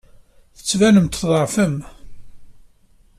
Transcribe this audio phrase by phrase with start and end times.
[0.57, 1.77] Tettbanem-d tḍeɛfem.